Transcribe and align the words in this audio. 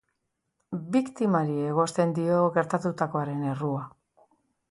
Biktimari 0.95 1.59
egozten 1.73 2.15
dio 2.19 2.39
gertatutakoaren 2.57 3.47
errua. 3.53 3.87